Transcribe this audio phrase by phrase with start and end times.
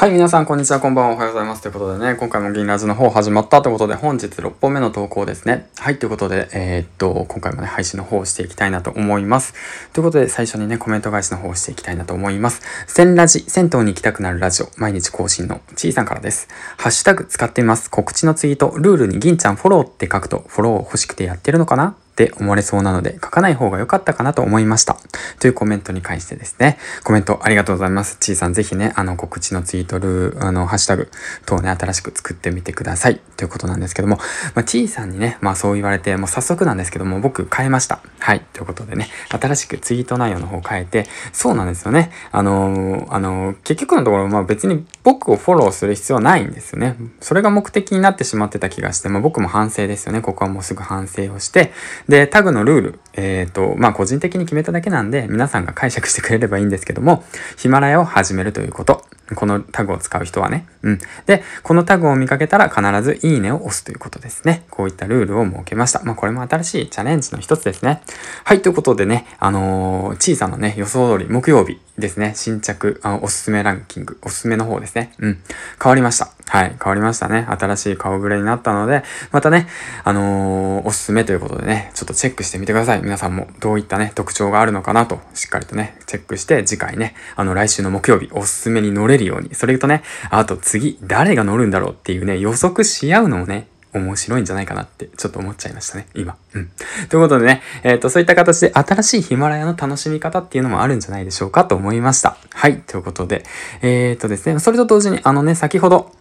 [0.00, 1.60] はい、皆さん、こんにちは、こんばんは、おはようございます。
[1.60, 5.68] ということでね、今回も銀ラジの方始まったということで、本日6本目の投稿ですね。
[5.76, 9.52] はい、ということで、えー、っと、今回もね、配信の方をしていきたいなと思います。
[9.92, 12.62] ということで、最初にね、コメント返しの方をしていきたいなと思います。
[12.86, 16.48] 千ラジ、銭湯に行きたくなるラジオ、毎日更新のちいさんからです。
[16.78, 17.90] ハッシュタグ使ってみます。
[17.90, 21.94] 告知のツイート、ルールに銀ちゃんフォローって書くと、フォロー欲しくてやってるのかな？
[22.20, 24.98] って思われそうなので書かない方が良かったかなと思いました。
[25.38, 28.18] というコメントに関してですね、コメントありがとうございます。
[28.20, 31.10] ちーさんぜひね、あの告知のツイートル、あの、ハッシュタグ
[31.46, 33.20] 等ね、新しく作ってみてください。
[33.38, 34.18] ということなんですけども、
[34.54, 38.00] まあ、ちーさんにね、まあそう言われて、もう早速なんですけども、僕変えました。
[38.18, 38.40] はい。
[38.52, 42.12] ということでね、新しくツイート内容の方変えて、そうなんですよね。
[42.32, 46.96] あのー、あのー、結局のところ、まあ別に僕をフォローする必要はないんですよね。
[47.20, 50.20] それが目的になってしまってた気がして、まあ僕も反省ですよね。
[50.20, 51.72] ここはもうすぐ反省をして、
[52.10, 57.24] で、タグのルールえっ、ー、と、まあ、個人的に決めただけなんで、皆さんが解釈してくれればいいんですけども、
[57.56, 59.04] ヒマラヤを始めるということ。
[59.36, 60.66] このタグを使う人はね。
[60.82, 60.98] うん。
[61.26, 64.64] で、このタグを見かけたら必ずいいねを押すということですね。
[64.70, 66.02] こういったルールを設けました。
[66.02, 68.02] まあ、これも新しいチャレンジの一つですね。
[68.42, 75.12] はい、ということでね、あのー、小さなね、予想通り木曜日ですね、新着、あ、おすすめランキング、おすすめの方ですね。
[75.18, 75.38] うん。
[75.82, 76.32] 変わりました。
[76.48, 77.46] はい、変わりましたね。
[77.48, 79.68] 新しい顔ぶれになったので、またね、
[80.02, 83.02] あのー、おすすめということでね、ちょっとチェックしてみてください。
[83.02, 96.36] 皆さんもどういったね、特徴があるのかなと、しっかりとね、チェックして、次回ね、あの、来週の木曜日、おすすめに乗れるように、それとね、あと次、誰が乗るんだろうっていうね、予測し合うのもね、面白いんじゃないかなってちょっと思っちゃいましたね、今。
[96.54, 96.70] うん。
[97.08, 102.36] ということでね、えっ、ー、と、そういった形で新しいヒマラヤの楽しみ方っていうのもあるんじゃないでしょうかと思いました。
[102.52, 102.80] はい。
[102.80, 103.44] ということで、
[103.82, 106.12] えっ、ー、とですね、それと同時にあのね、先ほど、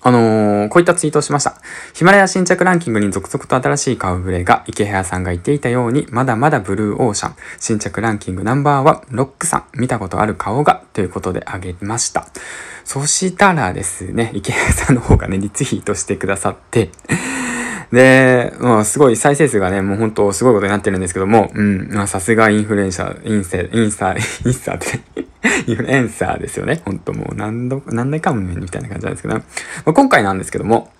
[0.00, 1.56] あのー、こういったツイートをしました。
[1.94, 12.26] ヒマラヤ新着ランキングに続々と新しい顔ぶれが、池早さんが言っていたように、まだまだブルーオーシャン、新着ランキングナンバーワン、ロックさん、見たことある顔が、ということであげました。
[12.84, 16.90] そしたらですね、池早さんの方がね、リツイートしてくださって、
[17.92, 25.17] で、まあ、すごい再生数がね、もう本当すごいことになってるんですけども、うん、まあ、さすがインフルエンサー、インセ、インサー、インサーって、
[25.66, 26.82] インフルエンサーですよね。
[26.84, 29.42] ほんともう何度、何代かもみたいな感じなんですけど、ま
[29.86, 30.90] あ、今回なんですけども、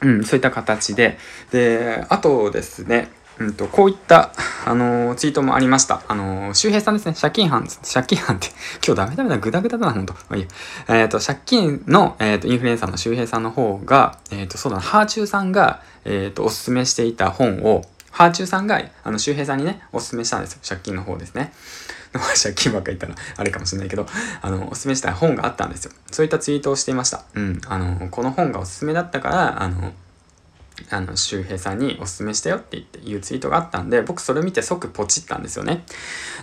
[0.00, 1.18] うん、そういった形で、
[1.52, 4.32] で、あとですね、うんと、こういった、
[4.66, 6.02] あのー、ツイートもありました。
[6.06, 7.14] あのー、周平さんですね。
[7.18, 8.48] 借金犯、借金犯って、
[8.86, 10.14] 今日ダメダメだ、グダグダだな、ほんと。
[10.32, 20.58] えっ、ー、と、借金の、えっ、と、インフルエンサーの周平さんの方が、えっ、と、そうだな、ハーチューさんが、えっ、と、おすすめしていた本を、ハーチューさんが、あの、周平さんにね、おすすめしたんですよ。
[20.68, 21.52] 借金の方ですね。
[22.40, 24.06] 借金ばっか言ったらあれかもしれないけど、
[24.42, 25.92] あの、おすすめしたい本があったんですよ。
[26.10, 27.24] そういったツイートをしていました。
[27.34, 27.60] うん。
[27.66, 29.92] あの、この本がおすすめだったから、あの、
[30.90, 35.84] あの周平さんにおすすめしたよって言っていうツイートがあったんで僕それ見て即ポチったんですよね。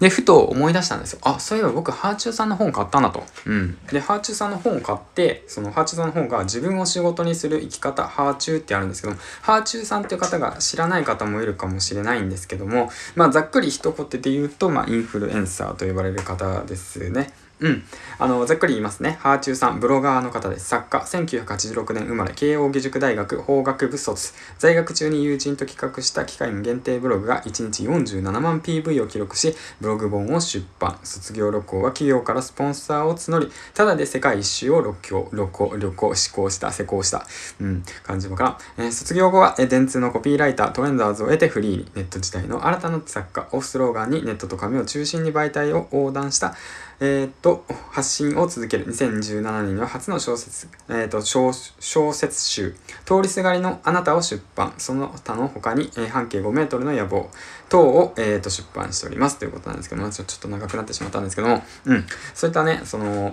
[0.00, 1.20] でふと思い出したんですよ。
[1.22, 3.24] あそういえば僕ハーチューさんの本買ったなと。
[3.46, 3.78] うん。
[3.86, 17.32] でハーチューさんの本を買ってそのハーチューさんの本が自分を仕事にする生き方ハーチューってあるんですけどもハーチューさんっていう方が知らない方もいるかもしれないんですけどもまあざっくり一言で言うと、まあ、インフルエンサーと呼ばれる方ですね。
[17.60, 17.82] うん。
[18.18, 19.18] あの、ざっくり言いますね。
[19.20, 20.68] ハーチューさん、ブロガーの方です。
[20.68, 24.34] 作家、1986年生まれ、慶応義塾大学法学部卒。
[24.58, 30.98] 在学中に友人と企画した機械の限定ブログが1日47万 PV を記録し、ブログ本を出版。
[31.02, 37.26] 卒業旅行は企業からスポンサーを募り、ただで世界一周を旅行、旅行、旅行、施行した、施行した。
[37.60, 38.58] うん、感じもかな。
[38.84, 46.54] えー、卒業後は、電通のコピーライター、トレンダーズを得てフリーに、ネット時代の新たな作家をスローガンにネットと紙を中心に媒体を横断した、
[47.00, 48.86] えー、っと、と発信を続ける。
[48.88, 52.74] 2017年には初の小説、えー、っと小、小説集、
[53.04, 57.30] 通りすがりのあなたを出版、その他の他に、えー、半径5メートルの野望。
[57.68, 59.38] 等を、えー、と出版しております。
[59.38, 62.04] ということなんですけども、ちょっと長くなってしまったんですけども、うん、
[62.34, 63.32] そういったね、その、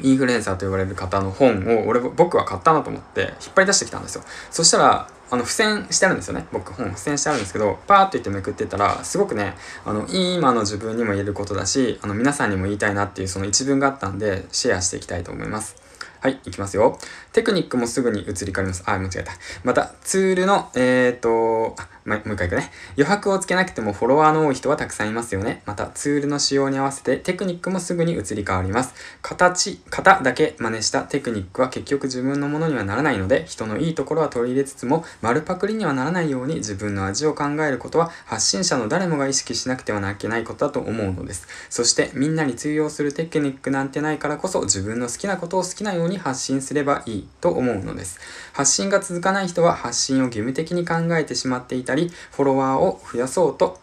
[0.00, 4.22] インフルエンサーと呼ばれる方の本を俺僕は買ったなと思って引っ張り出してきたんですよ。
[4.50, 9.54] そしたらあの付箋してあるんですよね僕本付箋してあるんですけどパーっと言ってめくってたらすごくね
[9.84, 15.86] あの今の自分にも言えることだしあの皆さんにも言いたいなっていうその一文があったんでシェアしていきたいと思います。
[16.20, 16.98] はい、いきますよ。
[17.32, 18.82] テクニックもすぐに移り変わります。
[18.86, 19.32] あ、間違えた。
[19.62, 21.76] また、ツールの、えっ、ー、と、
[22.06, 22.70] まもう一回いくね。
[22.96, 25.62] 余白をつけなくてもフォロワーの多い人はたくさんいますよね。
[25.66, 28.94] また、ツールの仕様に合わせてテクニックもすぐに移り変わります。
[29.22, 41.48] 形、型だけ真似したテクニックは結局自分のものにはならないので、人のいいところは取り入れつつも、丸パクリにはならないように自分の味を考えることは発信者の誰もが意識しなくてはなけないことだと思うのです。
[41.70, 48.20] そして、みんなに通用するテクニックなんてないからこそ、自分の好きなことを好きなように発信すればいいと思うのです。
[48.52, 53.78] 発信が続かない人は発信を義務的に考えてしまっていたり、フォロワーを増やそうと、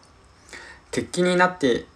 [0.90, 1.86] 決起になって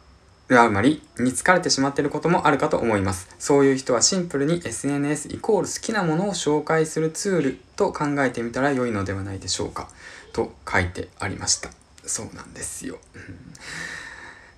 [0.49, 3.29] るあまりに疲れてしまっていることもあるかと思います。
[3.38, 9.88] そういう人はシンプルに SNS イコール好きなものを紹介するツールと考えてみたら良いのではないでしょうか。
[10.32, 11.70] と書いてありました。
[12.05, 12.99] そうなんですよ。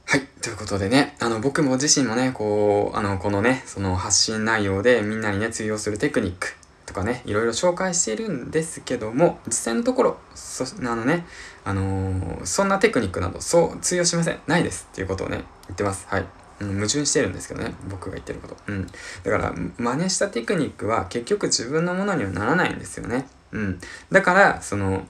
[0.06, 0.26] はい。
[0.42, 6.56] ということでね、あの、僕も自身もね、こう、あの、このね、その発信内容でみんなにね、通用するテクニック
[6.90, 11.24] とかね、いろいろ紹介しているんですけども、実際のところ、そ、あのね、
[11.64, 14.40] あのー、そんなテクニックなど、そう通用しません。
[14.48, 14.88] ないです。
[14.90, 16.08] っていうことをね、言ってます。
[16.08, 16.26] はい。
[16.60, 18.56] うん、矛盾してるんですけどね、僕が言ってること。
[18.66, 18.88] うん。
[19.22, 23.28] だから、真似したテクニックは結局自分のものにはならないんですよね。
[23.52, 23.80] うん。
[24.10, 25.06] だから、その、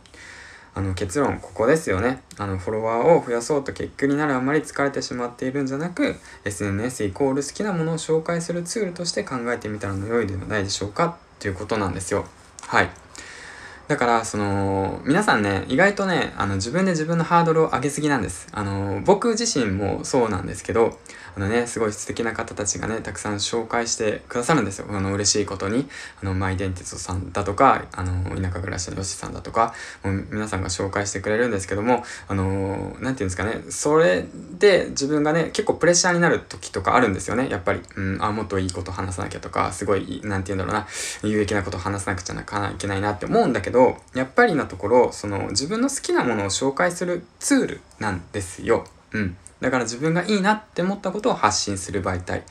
[0.74, 2.22] あの結論ここですよね。
[2.36, 12.26] あのフォロワーを増やそうと結局になるあまり疲れてしまっているんじゃなく SNS イコール好きなものを紹介するツールとして考えてみたらの良いではないでしょうかっていうことなんですよ。
[12.66, 12.90] はい。
[13.88, 18.46] だから、その、皆さんね、意外とね、あの、自分で自分のハードルを上げすぎなんです。
[18.52, 20.98] あの、僕自身もそうなんですけど、
[21.36, 24.86] あのね、すごい素敵な方たちがね、たくさん紹介してくださるんですよ。
[24.90, 25.88] あの、嬉しいことに。
[26.22, 34.26] あの、マイデンテストさんだとか、あの、田舎暮らしのヨシさんだとか、もう皆さんが紹介してくれるんですけども、あの、なんていうんですかね、それ
[34.58, 37.80] で自分がね、結構プレッシャーになる時とかあるんですよね、やっぱり。
[37.96, 40.86] うん、あ、もっといいこと話さなきゃとか、すごい、なんて言うんだろうな、
[41.22, 48.86] 有益なこと話さなくちゃなかいけないなって思うんだけど、やっぱりのところその自分の好きなものを紹介するツールなんですよ。
[49.12, 49.36] うん。
[49.60, 52.44] だから自分がいいなって思ったことを発信する媒体。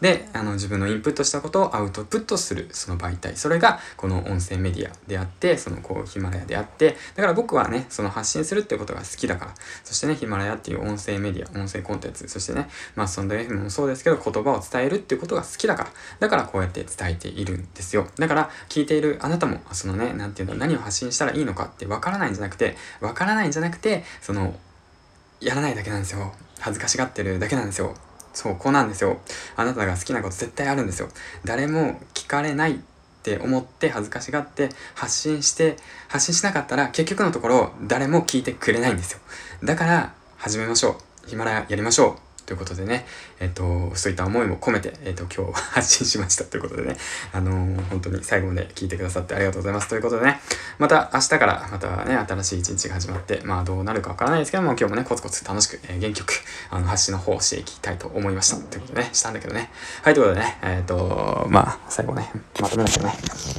[0.00, 3.36] で、あの自分のインプットしたことをアウトプットするその媒体。
[3.36, 9.54] それがこの音声メディアであって、そのこうヒマラヤであって、だから僕はね、その発信するってことが好きだから。
[9.84, 15.90] そしてね、ヒマラヤっていう音声メディア、音声コンテンツ、そしてね、まあそンド FM もそうですけど、言葉を伝えるっていうことが好きだから。
[16.20, 18.06] だからこうやって伝えているんですよ。
[18.18, 24.54] だから聞いているあなたも、そのね、なんていうの、何を発信したらいいのかってわからないんじゃなくて、わからないんじゃなくて、その、
[25.42, 26.32] やらないだけなんですよ。
[26.60, 27.94] 恥ずかしがってるだけなんですよ。
[28.32, 29.20] そう、こうなんですよ。
[29.56, 31.08] あなたが好きなこと絶対あるんですよ。
[31.44, 32.78] 誰も聞かれないっ
[33.22, 35.76] て思って恥ずかしがって発信して、
[36.08, 39.18] 発信しなかったら結局のところ誰も聞いてくれないんですよ。
[39.64, 41.28] だから始めましょう。
[41.28, 42.31] ヒマラヤやりましょう。
[42.46, 43.06] ということでね、
[43.40, 46.96] えっ、と、そういった思いも込めて、えっ、と、今日発信しましたということでね、
[47.32, 50.40] あのー、本当に最後まで聞いてくださってありがとうございますということでね、
[50.78, 56.32] また明日からまたね、新しい一日が始まって、まあどうなるかわからないですけども、今日もね、コツコツ楽しく、えー、元気よく、
[56.70, 58.56] あの、発信の方をしていきたいと思いました。
[58.56, 59.70] ということでね、したんだけどね。
[60.02, 62.30] はい、ということでね、えっ、と、まあ、最後ね、
[62.60, 63.12] まとめなきゃね。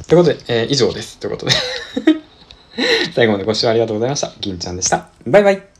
[0.08, 1.20] ということで、え、以上です。
[1.20, 1.52] ということで
[3.16, 4.32] 最後までご視聴ありがとうございました。
[4.40, 5.10] 銀ちゃんでした。
[5.26, 5.73] バイバイ